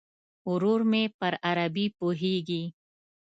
ورور 0.51 0.81
مې 0.91 1.03
پر 1.19 1.33
عربي 1.49 1.85
پوهیږي. 1.97 2.63